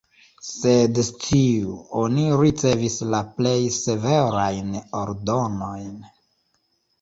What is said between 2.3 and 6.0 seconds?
ricevis la plej severajn ordonojn.